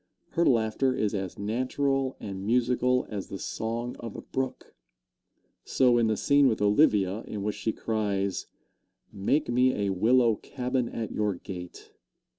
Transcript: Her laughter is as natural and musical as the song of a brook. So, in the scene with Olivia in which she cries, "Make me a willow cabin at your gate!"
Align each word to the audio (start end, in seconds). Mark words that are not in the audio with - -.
Her 0.29 0.43
laughter 0.47 0.95
is 0.95 1.13
as 1.13 1.37
natural 1.37 2.17
and 2.19 2.43
musical 2.43 3.05
as 3.11 3.27
the 3.27 3.37
song 3.37 3.95
of 3.99 4.15
a 4.15 4.23
brook. 4.23 4.73
So, 5.63 5.99
in 5.99 6.07
the 6.07 6.17
scene 6.17 6.47
with 6.47 6.59
Olivia 6.59 7.21
in 7.27 7.43
which 7.43 7.57
she 7.57 7.71
cries, 7.71 8.47
"Make 9.13 9.47
me 9.47 9.75
a 9.85 9.91
willow 9.91 10.37
cabin 10.37 10.89
at 10.89 11.11
your 11.11 11.35
gate!" 11.35 11.91